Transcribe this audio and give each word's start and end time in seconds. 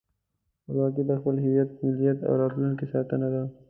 خپلواکي 0.59 1.03
د 1.09 1.11
خپل 1.19 1.35
هېواد، 1.45 1.69
ملت 1.83 2.19
او 2.27 2.33
راتلونکي 2.41 2.85
ساتنه 2.93 3.27
ده. 3.33 3.43